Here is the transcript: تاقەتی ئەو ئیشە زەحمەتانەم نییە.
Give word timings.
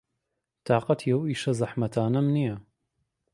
تاقەتی 0.67 1.09
ئەو 1.11 1.21
ئیشە 1.29 1.53
زەحمەتانەم 1.59 2.27
نییە. 2.35 2.55